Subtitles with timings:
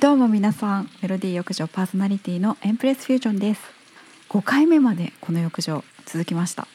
[0.00, 3.62] どうも皆さんメロディー浴場パーソナリティのエンプレスフュージョンです。
[4.28, 6.68] 5回目までこの浴場続きました、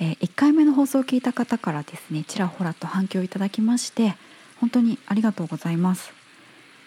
[0.00, 4.16] えー、1回目の放送を聞いた方からですねちらほらと反響いただきまして
[4.60, 6.12] 本当にありがとうございます。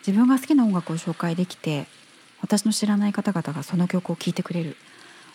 [0.06, 1.88] 自分が好きな音楽を紹介できて
[2.44, 4.78] 私の知らない方々がその曲を聴いてくれる。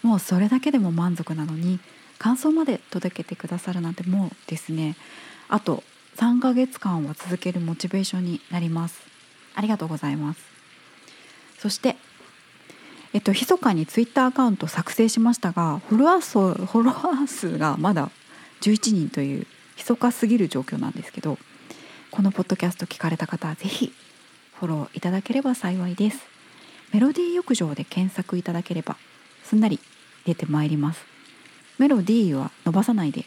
[0.04, 1.80] もうそれだけでも満足なのに
[2.20, 4.94] 感想まで届けてくださるなんてもうですね
[5.48, 5.83] あと
[6.19, 9.17] 3ヶ月間は続けるモチベーションになります。
[9.58, 10.40] ありがとうございます。
[11.58, 11.96] そして
[13.12, 18.10] えっと密かにツイッターアカウント作成しましたがフォロワー数フォロワー数がまだ
[18.60, 21.38] 11人という密かすぎる状況なんですけど
[22.12, 23.92] このポッドキャスト聞かれた方は是非
[24.60, 26.20] フォローいただければ幸いです。
[26.92, 28.96] メロディー浴場で検索いただければ
[29.42, 29.80] すんなり
[30.24, 31.04] 出てまいります。
[31.78, 33.24] メロディーは伸ばさないで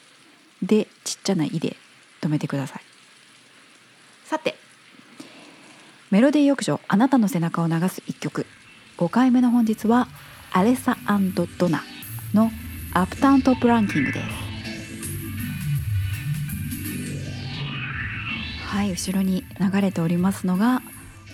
[0.61, 1.75] でちっちゃな「い」で
[2.21, 2.81] 止めてください。
[4.25, 4.60] さて
[6.11, 8.45] メロディー浴場あなたの背中を流す一曲。
[8.97, 10.09] 5回目の本日は
[10.51, 10.97] アレサ
[11.57, 11.83] ドナ
[12.33, 12.51] の
[12.93, 14.27] アップタウントップランキングです。
[18.67, 20.81] はい後ろに流れておりますのが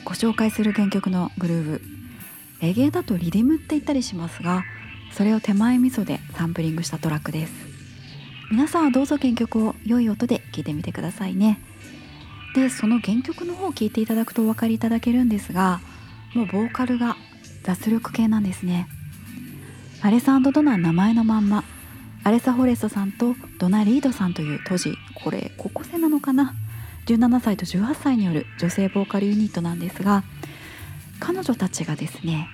[0.06, 1.82] ご紹介する原曲のグルーヴ
[2.62, 4.64] レゲエだとリディムって言ったりしますが
[5.12, 7.54] それを手前味噌でサンプリングしたトラックです。
[8.52, 11.60] 皆さんはどうぞ原曲を良い音で聴いてみてくださいね。
[12.58, 15.80] でその原曲の方を聴いていただくとお分かりいただけるんですが
[16.34, 17.16] もうボーカルが
[17.64, 18.88] 脱力系なんですね。
[20.02, 21.64] アレサドナー名前のまんま
[22.24, 26.56] アレサ・フォレストさんとドナ・リードさんという当時これ高校生なのかな
[27.06, 30.24] ？17歳と18歳による女性ボーカルユニットなんですが
[31.20, 32.48] 彼女たちがですね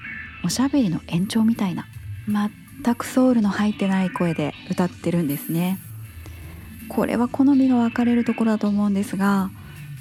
[0.43, 1.87] おしゃべりの延長みたいな
[2.27, 5.79] 全くソウルの入ってない声で歌ってるんですね。
[6.89, 9.49] これは好みが分かれるところだと思うんですが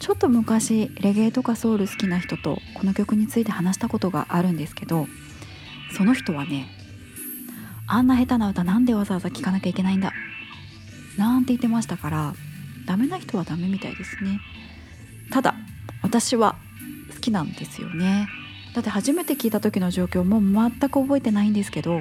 [0.03, 5.07] ちょっと昔レゲエとかソウル好きな人とこの曲について話したことがあるんですけど
[5.97, 6.67] その人はね
[7.87, 10.13] あんな下手な歌なんでわざわざ聴かなきゃいけないんだ
[11.17, 12.35] なんて言ってましたから
[12.85, 14.41] ダメな人はダメみたいですね。
[15.31, 15.55] ただ
[16.03, 16.57] 私は
[17.15, 18.27] 好きなんですよね。
[18.75, 22.01] だって初めて聞いた時の状況も全く覚えてないんですけど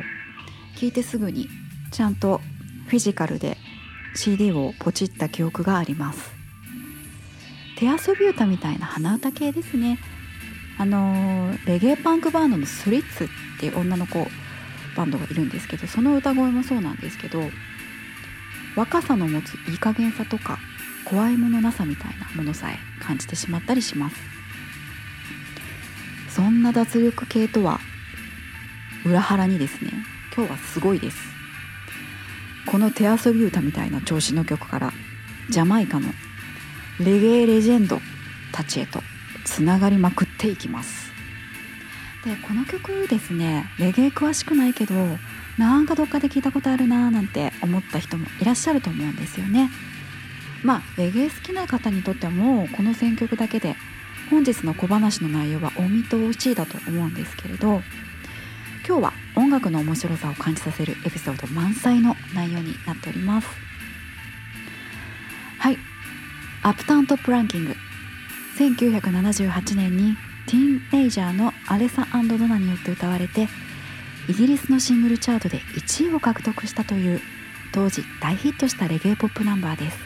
[0.76, 1.48] 聞いてすぐに
[1.92, 2.42] ちゃんと
[2.88, 3.58] フィジカルで
[4.16, 6.41] CD をポチった記憶があります。
[7.82, 9.98] 手遊び歌みたいな鼻歌系ですね。
[10.78, 13.28] あのレゲエパンクバンドのスリッツっ
[13.60, 14.28] ていう女の子
[14.96, 17.42] バンドがいるんですけどその歌声もそうなんですけど
[18.76, 20.60] 若さの持ついい加減さとか
[21.06, 24.16] 怖いものなさみたいなものさえ感じてしまったりします。
[26.30, 27.80] そんな脱力系とは
[29.06, 29.92] 裏腹にですね
[30.36, 31.18] 今日はすごいです。
[32.68, 34.94] この手遊び歌みたいな調子の曲から
[35.50, 36.10] ジャマイカの
[37.00, 38.00] レゲエレジェンド
[38.52, 39.02] たちへと
[39.46, 41.12] つながりまくっていきます。
[42.24, 44.94] でこの曲ですねレゲエ詳しくないけど
[45.58, 49.70] なんかどっかで聞いたことあるなーなんて思った人もいらっしゃると思うんですよね。
[50.64, 53.76] まあレゲエ好きな方にとってもこの選曲だけで
[54.30, 57.82] 本日の小話の内容はお見通しだと思うんですけれど
[58.88, 63.48] 今日は音楽の面白さを感じさせるエピソード満載の内容になっております。
[65.58, 65.91] はい。
[66.64, 67.76] アプタウントップランキング。
[68.60, 73.48] 1978年にティーンエイジャーのアレサドナによって歌われて
[74.30, 77.22] イギリスのシングルチャートで1位を獲得したという
[77.74, 79.98] 当時大ヒットしたレゲエポップナンバーです。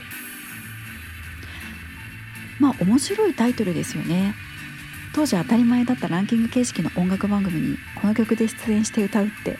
[2.61, 4.33] まあ面白いタイトルですよね。
[5.13, 9.57] 当時当たり前だったランキング形式の音楽番組にこの曲で出演して歌うって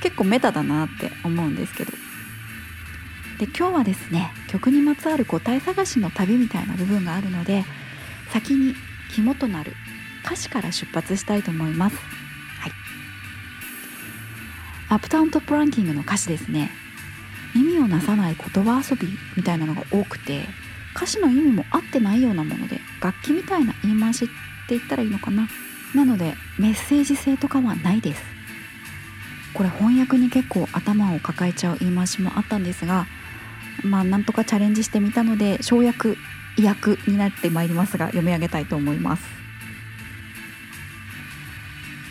[0.00, 2.09] 結構メタだなって思うんですけど。
[3.40, 7.64] で今日はですね曲にまつわる答え探しの旅みたいな部分があるので
[8.30, 8.74] 先に
[9.14, 9.72] 肝となる
[10.22, 11.96] 歌詞から出発したいと思います。
[11.96, 12.72] はい、
[14.90, 16.70] アップタウントップランキングの歌詞ですね。
[17.56, 19.08] 意味をなさない言葉遊び
[19.38, 20.44] みたいなのが多くて
[20.94, 24.28] 歌詞の意味も合ってないようなもので楽器みたいな言い回しっ
[24.68, 25.48] て言ったらいいのかな。
[25.94, 28.22] なのでメッセージ性とかはないです。
[29.54, 33.06] これ翻訳に結構頭を抱えちゃう言い回しもあったんですが
[33.84, 36.16] まあなんとかチャレンジしてみたので省略
[36.56, 39.22] 意訳になってまいりますが読み上げたいと思います。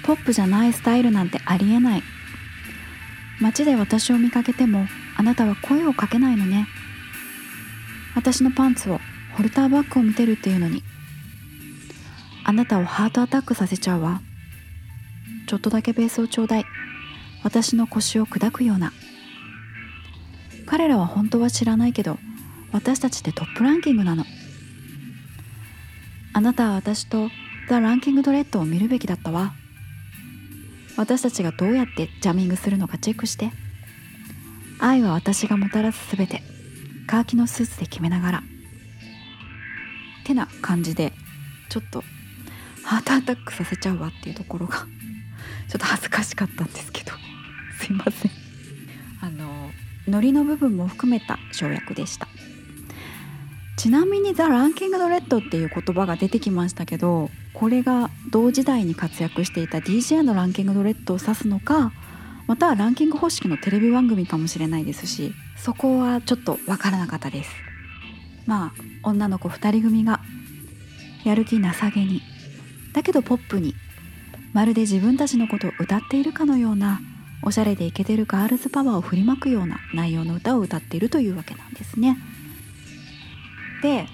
[0.04, 2.04] ポップじゃないスタイルなんてありえない。
[3.42, 6.68] 街で私を見かけてもあなたは声をかけないのね。
[8.16, 9.00] 私のパンツを
[9.34, 10.84] ホルターバッグを見てるっていうのに。
[12.44, 14.22] あなたをハートアタックさせちゃうわ。
[15.48, 16.66] ちょっとだけベースをちょうだい。
[17.44, 18.92] 私の腰を砕くような。
[20.70, 22.20] 彼らは本当は知らないけど
[22.72, 24.24] 私たちってトップランキングなの。
[26.32, 27.30] あなたは私と
[27.68, 29.54] ザ・ランキングドレッドを見るべきだったわ。
[30.96, 33.52] 私たちがどうやってジャミングするのかチェックして。
[34.78, 36.44] 愛は私がもたらす全て
[37.08, 38.44] カーキのスーツで決めながら。
[40.24, 41.14] てな感じで
[41.70, 42.04] ちょっと
[42.84, 44.86] ハートアタックさせちゃうわっていうところがちょ
[45.78, 47.14] っと恥ずかしかったんですけど。
[47.80, 48.32] すいません。
[49.22, 49.72] あの
[50.10, 52.28] ノリの部分も含めた省略でした。
[53.80, 61.94] ちなみに「ザ・ランキング・ドレッド」っていう言葉が出てきましたけどこれが同時代に活躍していた DJ のランキング・ドレッドを指すのか
[62.46, 67.52] またはランキング方式のテレビ番組かもしれないですしそこはちょっとわからなかったです。
[68.46, 68.74] まあ
[69.04, 70.20] 女の子2人組が
[71.24, 72.22] やる気なさげに
[72.92, 73.76] だけどポップに
[74.52, 77.00] まるで自分たちのことを歌っているかのような
[77.42, 82.18] おしゃれでイケてるガールズパワーを振りまくような内容の歌を歌っているというわけなんですね。
[83.82, 84.08] で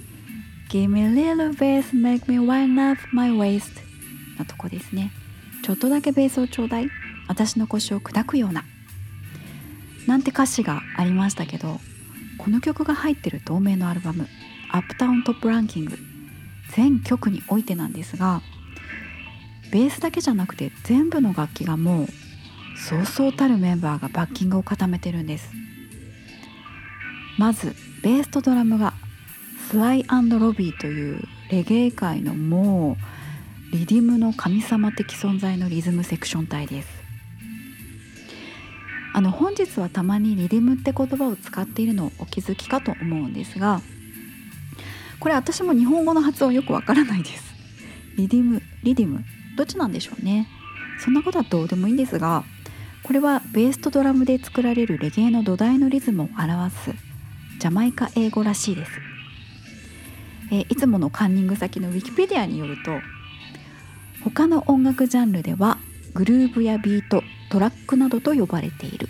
[0.70, 3.70] 「Give me a little bass, make me wind up my waist」
[4.38, 5.10] のとこですね。
[5.62, 6.88] ちょっとだけベースをちょうだい
[7.26, 8.64] 私の腰を砕くような
[10.06, 11.80] なんて歌詞がありましたけど
[12.36, 14.28] この曲が入ってる同名のアルバム
[14.70, 15.98] 「アップタウントップランキング」
[16.76, 18.42] 全曲においてなんですが
[19.70, 22.08] ベースだけじゃなくて全部の楽器がもう
[22.76, 25.50] そうそうたるメンバーがバッキングを固めてるんです。
[27.38, 28.94] まずベースとドラムが
[29.70, 32.96] スライロビーというレゲエ界のも
[33.72, 36.88] うリディムの神様的存在のリズムセクション隊です。
[39.14, 43.80] あの本日はたまにリディムって言葉を使っているのをお気づきかと思うんですが
[45.20, 47.54] これ私も日本語の発音よくわからないです。
[48.16, 49.24] リディムリディム
[49.56, 50.48] どっちなんでしょうね。
[50.98, 52.44] そんなことはどうでもいいんですが
[53.04, 56.90] これはベースとドラムで作られるレゲエの土台のリズムを表す
[57.60, 58.92] ジャマイカ英語らしいです、
[60.50, 62.92] え、いつものカンニング先のウィキペディアによると
[64.24, 65.78] 他の音楽ジャンルでは
[66.14, 69.08] グルーブやビートトラックなどと呼ばれている。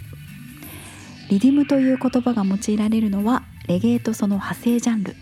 [1.31, 5.15] リディムという言葉が用いられるのはレゲエとその派生ジャンル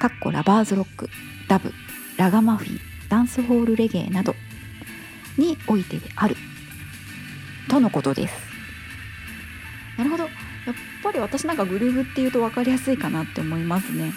[0.00, 1.08] かっこラバーズロック
[1.48, 1.72] ダブ
[2.16, 4.34] ラガマフィンダンスホールレゲエなど
[5.36, 6.36] においてである。
[7.68, 8.34] とのことです。
[9.96, 10.24] なるほど。
[10.24, 14.12] やっぱり私なんかグルーブっていうと分かりやすいかなって思いますね。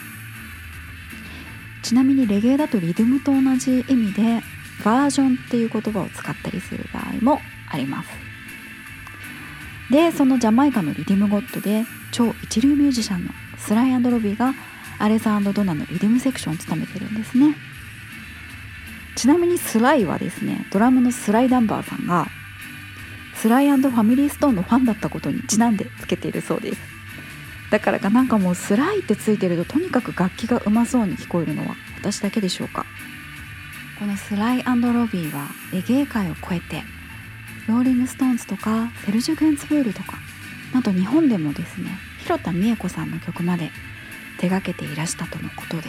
[1.82, 4.42] ちなみにレゲエだとリズムと同じ意味で
[4.84, 7.40] バージョンっていう言葉を使ったりする場合も
[7.70, 8.08] あります。
[9.90, 14.52] でそのジャマイカのリディムゴッドで超一流ミュージシャンのスライロビーが
[14.98, 17.56] アレサドナのリディムセクションを務めてるんですね。
[19.14, 22.28] ちなみにスライはですねドラムのスライダンバーさんが
[23.40, 26.80] スライファミリーストーンのファンだったことにちなんでつけているそうです。
[27.70, 32.86] だからかなんかもうスライってついてるととにかく楽器がうまそうに聞こえるのは私だけでしょうか？
[33.98, 36.82] このスライロビーはレゲエ界を超えて
[37.68, 40.14] ローリング・ストーンズとかセルジュ・ゲンツブールとか
[40.72, 41.90] なんと日本でもですね
[42.20, 43.70] 広田美恵子さんの曲まで
[44.38, 45.88] 手がけていらしたとのことで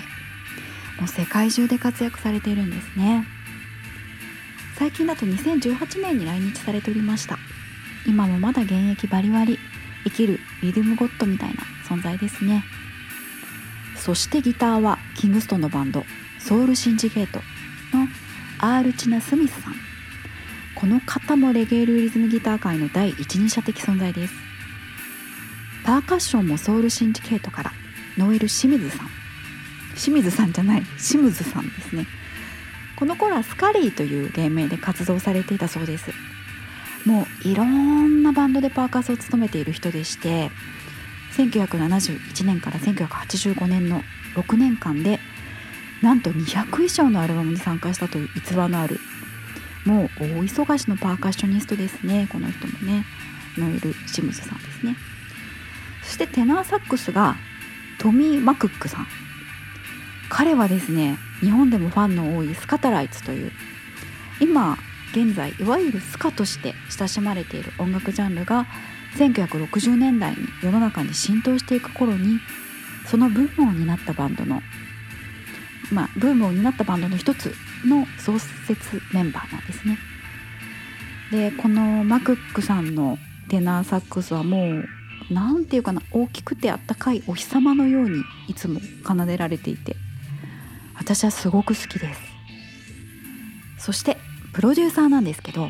[1.00, 3.26] もう世界中で活躍されているんですね。
[4.80, 7.38] 最近だと2018年に来日されておりました。
[8.08, 9.60] 今もまだ現役バリバリ
[10.06, 12.64] 生きるリズムゴッドみたいな存在ですね。
[13.98, 16.06] そしてギターはキングストンのバンド
[16.40, 17.40] ソウルシンジゲート
[17.94, 18.08] の
[18.60, 19.76] アールチナ・スミスさん。
[20.76, 24.34] この方もレゲエルリズムギター界の第一人者的存在です。
[25.84, 27.74] パーカッションもソウルシンジケートから
[28.18, 29.10] ノエル清水さん。
[29.98, 32.08] 清水さんじゃない清水さんですね。
[33.00, 36.12] この頃はスカリーという芸名で活動されていたそうです。
[37.06, 40.52] もういろんなバンドでパーカスを務めている人でして
[41.38, 44.02] 1971年から1985年の
[44.36, 45.20] 6年間で
[46.04, 49.00] なんと200以上のアルバムに参加したという逸話のある
[49.86, 52.28] もう大忙しのパーカッショニストですね。
[52.30, 53.06] この人もね
[53.58, 54.98] ノエル・シムズさんですね。
[56.04, 57.38] そしてテナーサックスが
[57.98, 59.08] トミー・マクックさん。
[60.30, 63.52] 彼はですね日本でもファンの多いスカタライツという
[64.40, 64.78] 今
[65.12, 68.68] 現在いわゆるスカとして親しまれている音楽ジャンルが
[69.18, 72.40] 1960年代に世の中に浸透していく頃に
[73.08, 74.62] そのブームを担ったバンドの
[75.92, 77.54] まあブームを担ったバンドの一つ
[77.86, 79.98] の創設メンバーなんですね。
[81.32, 83.18] でこのマクックさんの
[83.50, 84.86] テナーサックスはもう
[85.32, 89.96] 何て言うかな大きくてあったかいお日様のようにいつも奏でられていて
[91.00, 92.22] 私はすごく好きです。
[93.80, 94.18] そして
[94.54, 95.70] プロデューサーなんですけど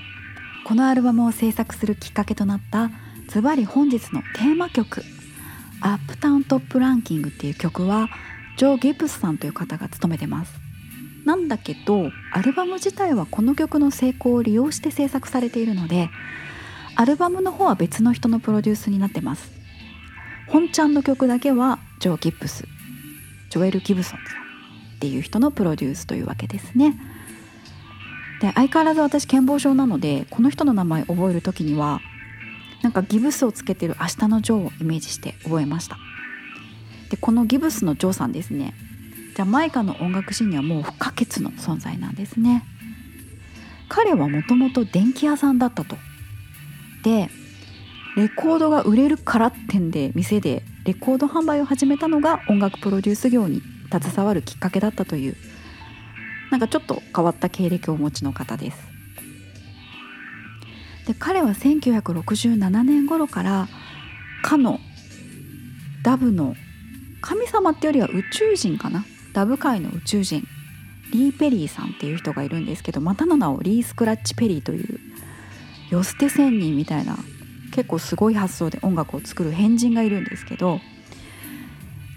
[0.65, 2.89] このアルバムを制作するきっかけとなった
[3.27, 5.03] ズバリ本日のテーマ曲
[5.81, 8.09] 「アップタウントップランキング」っていう曲は
[8.57, 10.53] ジョー・ギブスさんという方が務めてます。
[11.25, 16.09] なんだけどアルバム自体はこの曲の成功を利用して制作されているので
[16.95, 19.51] アルバムの方は別の人のプロデュースになってます。
[20.48, 22.67] 本ちゃんの曲だけはジョー・ギプス
[23.51, 24.38] ジョエル・ギブソンさん
[25.00, 27.00] っていう人のプロデュースというわけですね。
[28.41, 32.01] で相変わらず私健忘症なのでこの人の名前覚える時には
[32.82, 35.98] なんかギブスをつけてる明日のジョーをイメージして覚えました。
[37.10, 38.74] でこのギブスのジョーさんですね。
[39.38, 42.65] ジャマイカの音楽シーンにはもう不可欠の存在なんですね。
[43.88, 45.98] 彼はもともと電気屋さんだったと。
[47.03, 47.29] で
[48.18, 53.62] レコードが売れるからってんで店でレコード販売を始めたのが音楽プロデュース業に。
[53.91, 55.36] 携わるきっかけだったという。
[56.51, 58.77] なんかちょっと変わった経歴をお持ちの方です。
[61.08, 63.67] で彼は1967年頃から
[64.43, 64.79] かの
[66.03, 66.55] ダブの
[67.22, 69.05] 神様ってよりは宇宙人かな？
[69.34, 70.48] ダブ界の宇宙人。
[71.12, 75.00] リー・ペリーさんっていう人がいるんですけどまたの名をリー・スクラッチ・ペリーという
[75.89, 77.17] よ捨て仙人みたいな
[77.74, 80.79] 結構すごい発想で音楽を作る変人がいるんですけど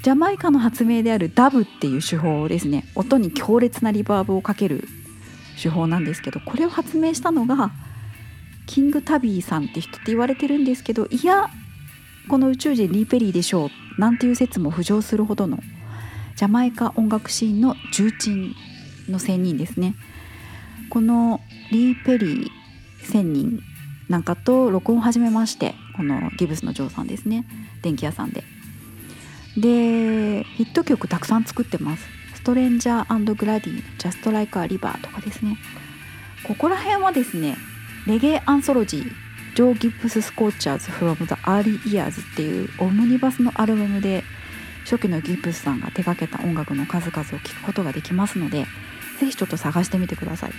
[0.03, 2.85] ジャマイカの発明であるダブっていう手法ですね。
[2.97, 4.89] 音に強烈なリバーブをかける
[5.61, 7.71] 手法なんですけどこれを発明したのが
[8.67, 11.49] キング・タビーさんって人って言われてるんですけどいや
[12.29, 15.59] この宇宙人リー・ペリーでしょうなんていう説も浮上するほどの
[16.37, 18.55] ジャマイカ音楽シーンの重鎮
[19.09, 19.95] の仙人ですね。
[20.91, 21.41] この
[21.71, 22.51] リー・ペリー
[23.05, 23.61] 仙人
[24.09, 27.47] なんかと録音を始めましてこのギブスのジョーさんですね。
[27.83, 28.43] 電気屋さんで。
[29.57, 35.59] でヒット曲たくさん作ってます「ストレンジャーグラディの「Just Like a River」とかですね。
[36.45, 37.57] ここら辺はですね
[38.07, 44.25] Reggae Anthology Joe Gibbs Scorchers from the Early Years っていうオムニバスのアルバムで
[44.85, 48.67] 初期のギプスさんが手掛けた音楽の数々を聴くことができますので
[49.21, 50.53] 是非ちょっと探してみてください。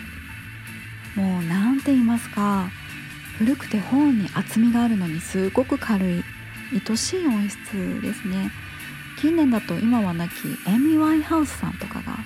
[1.15, 2.69] もう何て言いますか
[3.38, 6.23] 古くて本に厚みがあるのにすごく軽い
[6.88, 8.51] 愛しい音質ですね。
[9.24, 10.32] 近年だと今は亡き
[10.68, 12.18] エミ・ワイハウスさんとかが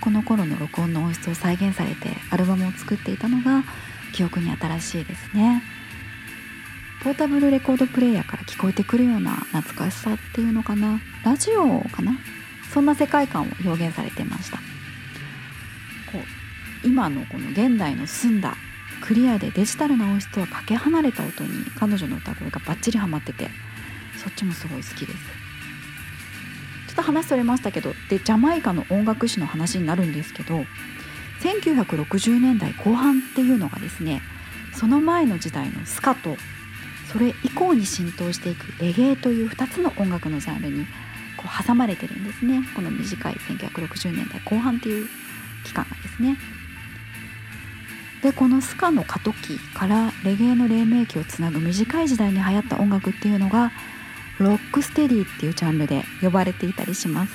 [0.00, 3.62] この頃の録音の音質を再現されてアルバムを作っていたのが
[4.14, 5.62] 記憶に新しいですね。
[7.04, 11.02] ポータブルレコードプレーヤーから聞こえてくるような懐かしさっていうのかな？
[11.22, 12.16] ラジオかな？
[12.72, 14.56] そんな世界観を表現されてました。
[14.56, 14.62] こ
[16.14, 18.56] う今のこの現代の澄んだ
[19.02, 23.50] クリアでデジタルな音質とはかけ離れた音に彼女の歌声がバッチリハマってて
[24.16, 25.51] そっちもすごい好きです。
[26.92, 30.64] っと話それましたけどでジャマイカの音楽史の話になるんですけど
[31.40, 34.22] 1960年代後半っていうのがですね
[34.74, 36.36] その前の時代のスカと
[37.12, 40.86] それ以降に浸透していくレゲエという2つの音楽のジャンルに
[41.36, 45.06] こう挟まれてるんですねこの短い1960年代後半っていう
[45.64, 46.36] 期間がですね。
[48.22, 53.72] でこのスカの過渡期からレゲエの黎明期をつなぐ短い時代に流行った音楽っていうのが
[54.42, 57.32] ロックステディっていうジャンルで呼ばれていたりします。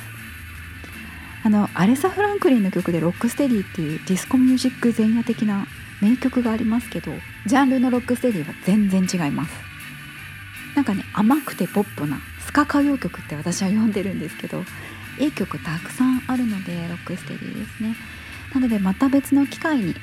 [1.44, 5.66] あのアレサ・フランクリンの曲で Rock Steady っていうディスコミュージック前夜的な
[6.02, 7.12] 名曲がありますけど
[7.46, 9.54] ジャンルのロックステディは全然違います。
[10.76, 14.64] なんかね甘くてポップなスカ歌謡曲って私は呼んでるんですけど
[15.18, 17.96] いい曲たくさんあるのでロックステディですね。
[18.54, 19.96] なのでまた別の機会に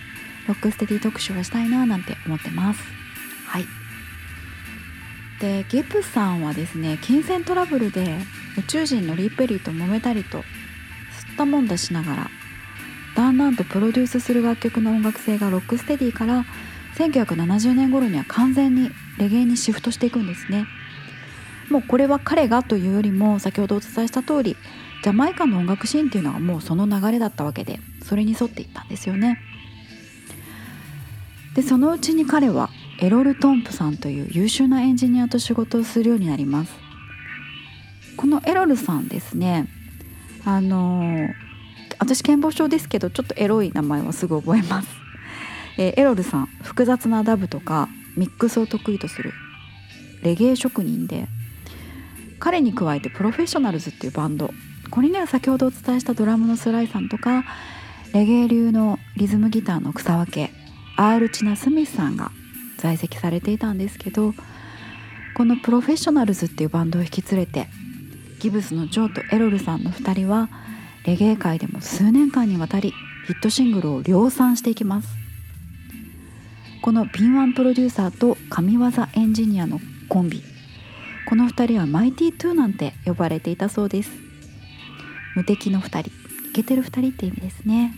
[0.48, 2.82] ロックステディ特集をしたいななんて思ってます。
[3.46, 3.83] はい。
[5.40, 8.18] でギブスさんはですね金銭トラブルで
[8.58, 10.44] 宇宙人のリー・ペリーと揉めたりと吸っ
[11.36, 12.30] たもんだしながら
[13.16, 16.44] だんだんとプロデュースする楽曲の音楽性がロックステディから
[16.96, 20.66] 1970年頃には完全にレゲエにシフトしていくんですね。
[21.70, 24.56] もうこれは彼がというよりも先ほどお伝えした通り
[25.02, 29.38] ジャマイカの音楽シーンっていうのはもうその流れだったわけでそれに沿っていったんですよね。
[31.54, 32.68] でそのうちに彼は
[33.00, 36.84] エロル・トンプさんという優秀なエンジニアと仕事をするようになります。
[38.16, 39.66] このエロルさんですね
[40.44, 41.28] あの
[41.98, 44.88] 私健忘症ですけどちょっとエロい名前はすぐ覚えます、
[45.78, 49.32] えー、エロルさん複雑なダブとかミックスを得意とする
[50.22, 51.26] レゲエ職人で
[52.38, 54.50] 彼に加えてプロフェッショナルズっていうバンド。
[54.90, 57.44] これには先ほどお伝えしたドラムのスライさんとか
[58.12, 60.50] レゲエ流のリズムギターの草分け
[60.96, 62.30] アールチナ・スミスさんが
[62.84, 64.34] 在籍されていたんですけど
[65.34, 67.66] このプロフェッショナルズっていうバンドを引き連れて
[68.40, 70.50] ギブスのジョーとエロルさんの2人は
[71.06, 72.92] レゲエ界でも数年間にわたり
[73.26, 75.08] ヒットシングルを量産していきます。
[76.82, 80.42] この敏腕プロデューサーと神業エンジニアのコンビ。
[81.26, 84.10] この2人はマイティトゥーなんて呼ばれていたそうです。
[85.34, 86.10] 無敵の2人
[86.50, 87.94] イケてる2人って意味ですね。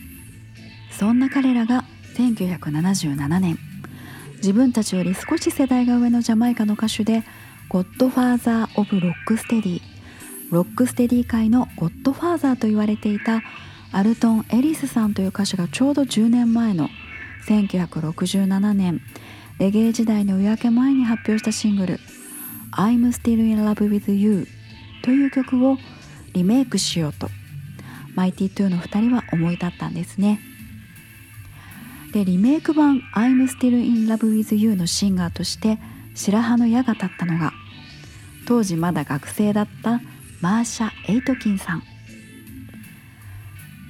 [0.91, 1.83] そんな彼らが
[2.15, 3.66] 1977年
[4.37, 7.23] 自分たちより少し世代が上のジャマイカの歌手で
[7.69, 9.81] ゴッドファーザー・オブ・ロックステディ。
[10.51, 13.41] ロックステディ界のゴッドファーザーと言われていた
[13.91, 16.89] アルトン・エリスさんという歌手がちょうど10年前の
[17.47, 19.01] 1967年
[19.59, 21.99] レゲエ時代の夜明け前に発表したシングル
[22.71, 24.47] 「I'm Still in Love with You」
[25.03, 25.77] という曲を
[26.33, 27.29] リメイクしようと
[28.15, 30.39] マイティトゥーの2人は思い立ったんですね。
[32.13, 35.77] でリメイク版「I'm Still in Love with You」のシンガーとして
[36.15, 37.53] 白羽の矢が立ったのが
[38.47, 40.01] 当時まだ学生だった
[40.41, 41.83] マーシャ・エイトキンさん。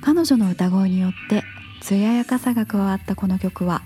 [0.01, 1.43] 彼女の歌声によって
[1.81, 3.81] 艶やかさが加わったこの曲は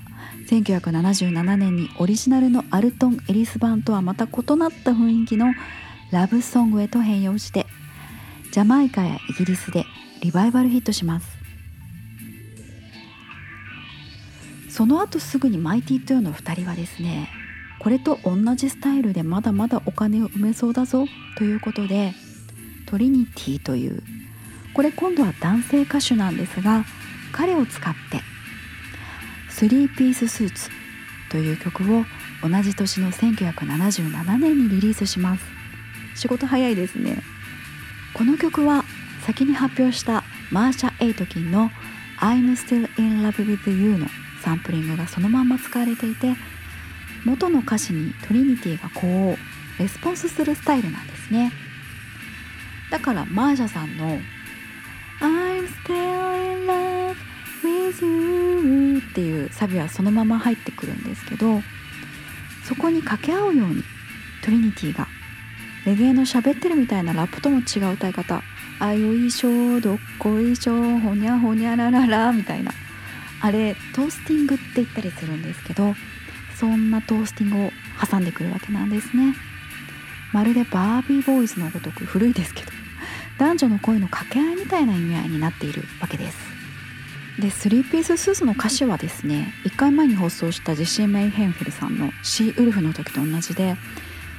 [0.50, 5.54] 1977年にオリジナルのアルトン・エリス版とはまた異なった雰囲気の
[6.12, 7.66] ラブソングへと変容して
[8.52, 9.86] ジャマイカやイギリスで
[10.22, 11.31] リバイバルヒットします。
[14.72, 17.30] その後すぐにマイティトゥーの2人はですね
[17.80, 21.06] これと同じスタイルでまだまだお金を埋めそうだぞ
[21.38, 22.14] ということで
[22.86, 24.02] トリニティという
[24.74, 26.86] これ今度は男性歌手なんですが
[27.34, 28.22] 彼を使って
[29.52, 30.70] 「スリーピーススーツ」
[31.30, 32.06] という曲を
[32.42, 35.44] 同じ年の1977年にリリースします。
[36.16, 37.22] 仕事早いですね。
[38.14, 38.84] この曲は
[39.26, 41.72] 先に発表したマーシャ・エイトキンの
[42.20, 44.08] 「I'm Still in Love with You」の
[44.42, 46.36] サンプリングがそのまんま使われていて
[47.26, 51.52] 元の歌詞にトリニティがこうレスポンスするスタイルなんですね。
[52.90, 54.20] だからマーシャさんの
[55.22, 57.16] 「I'm still in love
[57.64, 61.62] with you」っていうサビはそのまま入ってくるんですけど
[62.66, 63.84] そこに掛け合うように
[64.44, 65.08] トリニティが
[65.86, 68.44] レゲエの喋ってるみたいなラップとも違う歌い方
[68.80, 71.00] 「あよいしょどっこいしょ？
[71.00, 72.72] ほにゃほにゃららら」みたいな。
[73.42, 75.96] あれトースティングって言ったりするんですけど
[76.56, 77.72] そんなトースティングを
[78.10, 79.36] 挟んでくるわけなんですね。
[80.32, 82.72] まるでバービーボーイズのごとく古いですけど
[83.38, 86.38] 男女の恋の掛け合いみたいな意味合いになっているわけです。
[87.40, 93.76] でスリーピーススーツの歌詞はですね1回前に放送したジェシー・メイヘンフェルさんの「シー・ウルフ」の時と同じで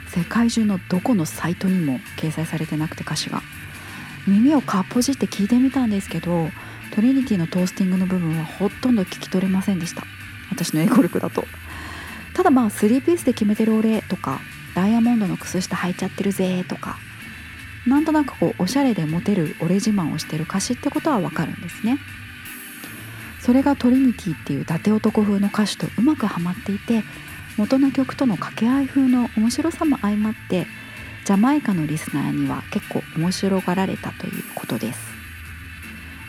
[0.06, 3.42] 世界中のどこのサイトにも掲載されてなくて歌詞が。
[4.26, 6.48] 耳をかっぽじって聞いてみたんですけど
[6.94, 10.04] トリニティのトースティングの部分はほとんど聞き取れませんでした。
[10.50, 11.44] 私の英語力だと。
[12.34, 14.40] ただまあ3ピースで決めてる俺とか
[14.74, 16.98] ダイヤモンドの靴下履いちゃってるぜとか
[17.86, 21.98] なんとなくこうおしゃれでモテる俺自慢をしてる歌詞ってことはわかるんですね。
[23.40, 27.02] それがトリニティっていう伊達男風の歌詞とうまくはまっていて
[27.56, 30.66] 元の曲との掛け合い風の面白さも相まって
[31.24, 35.11] ジャマイカのリスナーには結構面白がられたということです。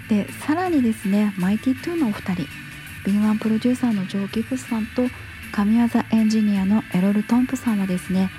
[0.09, 2.45] でさらにですねマイティトゥーのお二人
[3.05, 5.03] 敏腕プロデューサーのジョー・ギブスさんと
[5.51, 8.31] 神業エンジニアのエロル・トンプソンさんはですね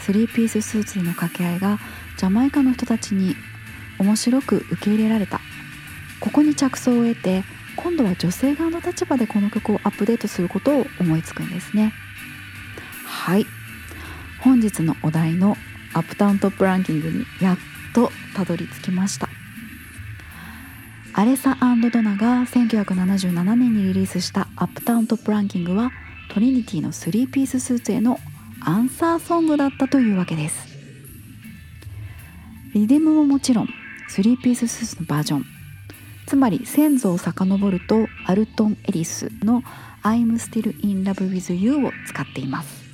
[0.00, 1.78] スリーピーススーツの掛け合いが
[2.16, 3.36] ジャマイカの人たちに
[3.98, 5.40] 面白く受け入れられた。
[6.20, 7.44] ここに着想を得て
[7.76, 11.92] 今度は女性側の立場でこの曲をアップデートすることを思いつくんですね。
[13.04, 13.46] はい。
[14.40, 15.56] 本日のお題の
[15.92, 17.58] アップタウントップランキングにやっ
[17.94, 19.28] とたどり着きました。
[21.18, 25.90] アレサドナが1977年にリリースしたアップタウントップランキングは
[26.28, 28.18] トリニティの3ピーススーツへの
[28.60, 30.68] アンサーソングだったというわけです。
[32.74, 33.68] リデムももちろん
[34.10, 35.46] 3ピーススーツのバージョン。
[36.26, 39.62] つまり先祖を遡るとアルトン・エリスの
[40.04, 42.84] 「I'm Still in Love with You」を使っています。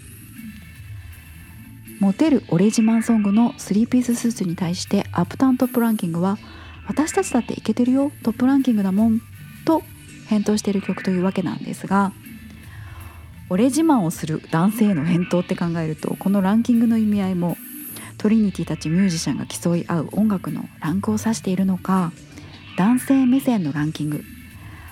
[1.98, 6.38] モテるオレジマンソングの3ピーススーツに対してアップタウントップランキングは
[6.92, 9.20] 私たちだっていけてるよトップランキングだもん
[9.64, 9.82] と
[10.28, 12.12] 返答している曲というわけなんですが
[13.48, 17.56] オレ自慢をする男性への返答って考えるとこのランキングの意味合いも
[18.18, 22.12] トリニティたちミュージシャンが競い合う音楽のランクを指しているのか
[22.76, 24.22] 男性目線のランキング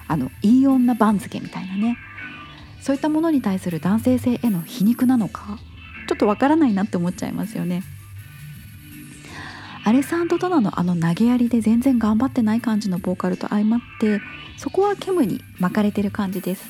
[0.09, 1.99] あのいい女番付みたいなね。
[2.81, 5.59] そういったものに対する男性性への皮肉なのか
[6.09, 7.83] ちょっとわからないなって思っちゃいますよね。
[9.85, 14.21] アレサンド・ドナのあの投げやりで全然頑張ってない感じのボーカルと相まって
[14.59, 16.65] そこはケムに巻かれてる感じです。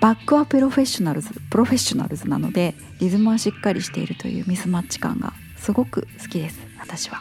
[0.00, 7.20] バックはプロフェッショナルズプロフェッショナルズなのでリズムはしっかりしているというミスマッチ感がすごく好きです私は。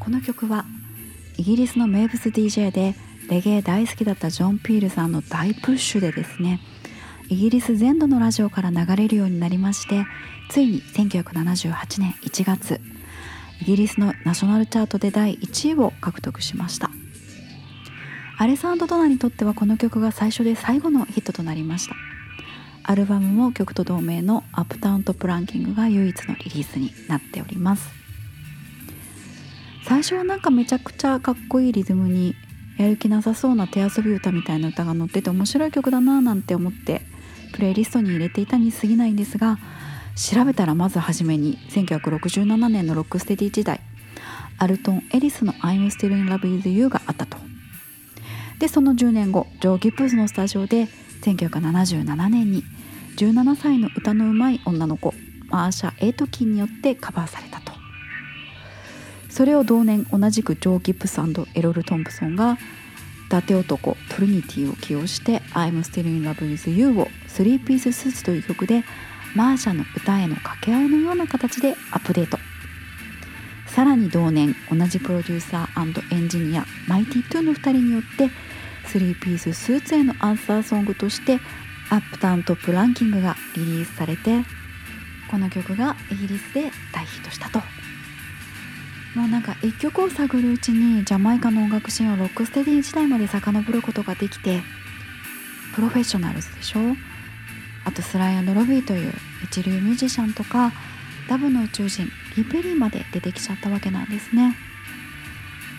[0.00, 0.64] この曲は
[1.36, 2.94] イギリスの名物 DJ で
[3.30, 6.60] レゲエ大好きだったジョン・ピールさんの大プッシュでですね
[7.32, 10.04] イギリス全土のラジオから流れるようになりまして
[10.50, 12.78] ついに1978年1月
[13.62, 16.90] イギリスのナショナルチャートで第1位を獲得しました。
[18.36, 21.94] アレサンド・ドナにとってはこの曲が最初で最後のヒットとなりました。
[22.82, 27.88] アルバムも曲と同名の「アップタウントプランキング」が唯一のリリースになっております。
[29.84, 32.34] 最初はなんかめちゃくちゃかっこいいリズムに
[32.76, 37.11] やる気なさそうな手遊び歌みたいな歌が載ってて面白い曲だななんて思って
[37.52, 39.58] プレイリストに入れていたに過ぎないんですが
[40.16, 43.80] 調べたらまず初めに1967年のロックステディ時代
[44.58, 47.36] アルトン・エリスの「I'm Still in Love with You」があったと。
[48.58, 50.86] でその10年後ジョー・ギプスのスタジオで
[51.22, 52.62] 1977年に
[53.16, 55.14] 17歳の歌のうまい女の子
[55.48, 57.72] マーシャ・エイトキンによってカバーされたと。
[59.28, 61.20] それを同年同じくジョー・ギプス
[61.54, 62.58] エロル・トンプソンが
[63.26, 68.84] 伊達男トリニティを起用して「I'm Still in Love with You」を3ピーススーツという曲で
[69.34, 72.38] マーシャの歌への掛け合いのような形でアップデート。
[73.66, 78.28] さらに同年同じプロデューサーエンジニアマイティトゥーの2人によって
[78.88, 81.40] 3ピーススーツへのアンサーソングとして
[81.88, 84.42] Uptown Top Ranking がリリースされて
[85.30, 87.60] この曲がイギリスで大ヒットしたと。
[89.14, 94.62] もうなんか一曲を探るうちにジャマイカの音楽シーンをロックステディ時代まで遡ることができて
[95.74, 96.80] プロフェッショナルズでしょ？
[97.84, 99.12] あとスライアンドロビーという
[99.44, 100.72] 一流ミュージシャンとか
[101.28, 104.56] ダブの宇宙人リペリーまで出てきちゃったわけなんですね。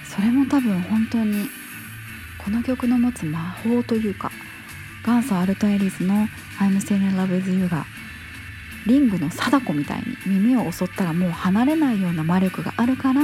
[0.06, 1.50] それも多分本当に
[2.38, 4.32] この曲の持つ魔法というか
[5.06, 6.28] 元祖アルトエリスの
[6.60, 7.86] 「I'm Still in Love with You」が
[8.86, 13.22] リングの貞子みたいに耳を襲ったらもう離れないような魔力があるから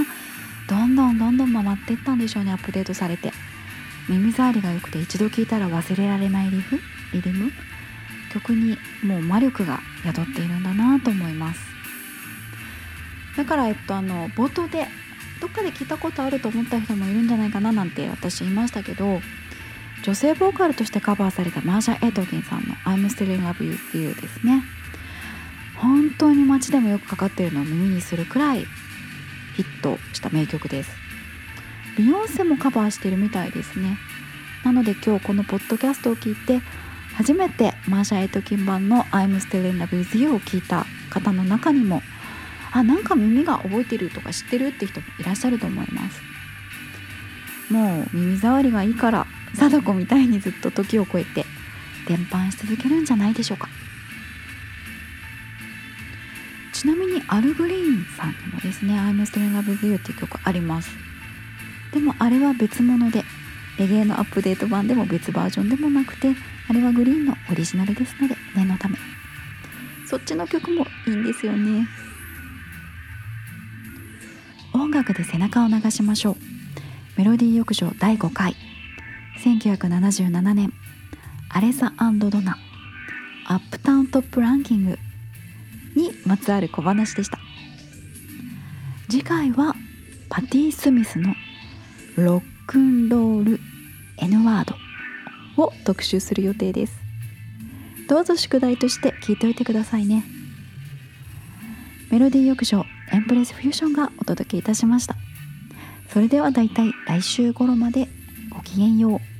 [0.68, 3.32] どんどんどんどん回っていったんでしょうねアップデートされて。
[4.10, 6.80] 耳障りが良くて一度聴いたら忘れられないリフ
[7.14, 7.52] リズム。
[8.30, 11.62] 曲にもう魔力が宿っているんだなと思います。
[13.38, 14.88] だからえっとあの冒頭で
[15.40, 19.22] どっかで聞いたことあると思った人もいるんじゃないかななんて私言いましたけど
[20.04, 24.64] 女性ボーカルとしてカバーされたマーシャ・エドギンさんの「I'm Still in Love with You」ですね。
[25.76, 28.66] 本当に街でもよくかかっているのを耳にするくらい
[29.56, 30.92] ヒットした名曲です。
[31.98, 33.98] ビヨンセもカバーしてるみたいですね。
[34.64, 36.62] なので今日このポッドキャストを聞いて
[37.20, 42.02] 初めてマーシャ・エイトキン版の「I'm Still in Love with You」を聞いた方の中にも
[42.72, 46.22] あなんか耳が覚えてるとか知ってるって人もいらっしゃると思います。
[47.70, 51.46] もう耳障りがいいから貞子みたいにずっと時を超えて
[52.08, 53.68] 伝播し続けるんじゃないでしょうか。
[56.72, 60.90] ちなみにアル・グリーンさんにもですね「I'm Still in Love with You」っていう曲あります。
[61.92, 63.26] でもあれは別物で
[63.78, 66.34] レゲエのアップデート版でも別バージョンでもなくて
[66.70, 68.96] あれはグリーンのオリジナルですので念のため。
[70.08, 71.88] そっちの曲もいいんですよね。
[74.74, 76.36] 音楽で背中を流しましょう。
[77.18, 78.56] メロディー浴場第5回。
[79.44, 80.72] 1977年。
[81.50, 82.58] アレサドナ。
[83.48, 85.00] アップタウントップランキング。
[85.96, 87.40] にまつわる小話でした。
[89.10, 89.76] 次回は
[90.30, 91.34] パティ・スミスの
[92.16, 93.60] ロックンロール
[94.18, 94.89] N ワード。
[95.60, 96.98] を特集する予定です。
[98.08, 100.24] どうぞ宿題として聞いておいてくださいね。
[102.10, 105.16] メロディー浴場エンプレスフュージョンがお届けいたしました。
[106.12, 108.08] それではだいたい来週頃まで
[108.50, 109.39] ごきげんよう。